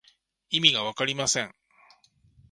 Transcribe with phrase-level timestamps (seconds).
[0.49, 1.53] 意味がわかりません。